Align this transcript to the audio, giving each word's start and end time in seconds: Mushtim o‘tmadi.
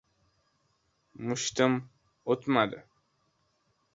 Mushtim 1.27 1.77
o‘tmadi. 2.35 2.83